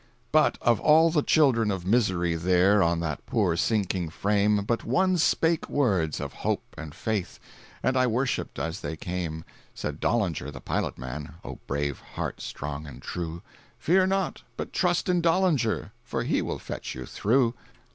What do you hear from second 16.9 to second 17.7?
you through."